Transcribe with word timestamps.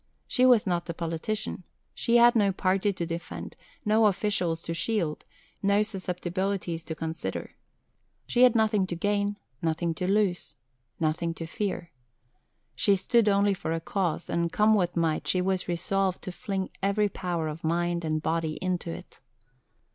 She 0.27 0.47
was 0.47 0.65
not 0.65 0.89
a 0.89 0.95
politician. 0.95 1.61
She 1.93 2.17
had 2.17 2.35
no 2.35 2.51
party 2.51 2.91
to 2.91 3.05
defend, 3.05 3.55
no 3.85 4.07
officials 4.07 4.63
to 4.63 4.73
shield, 4.73 5.25
no 5.61 5.83
susceptibilities 5.83 6.83
to 6.85 6.95
consider. 6.95 7.51
She 8.25 8.41
had 8.41 8.55
nothing 8.55 8.87
to 8.87 8.95
gain, 8.95 9.37
nothing 9.61 9.93
to 9.93 10.11
lose, 10.11 10.55
nothing 10.99 11.35
to 11.35 11.45
fear. 11.45 11.91
She 12.75 12.95
stood 12.95 13.29
only 13.29 13.53
for 13.53 13.73
a 13.73 13.79
cause; 13.79 14.27
and, 14.27 14.51
come 14.51 14.73
what 14.73 14.97
might, 14.97 15.27
she 15.27 15.39
was 15.39 15.67
resolved 15.67 16.23
to 16.23 16.31
fling 16.31 16.71
every 16.81 17.07
power 17.07 17.47
of 17.47 17.63
mind 17.63 18.03
and 18.03 18.23
body 18.23 18.53
into 18.53 18.89
it. 18.89 19.19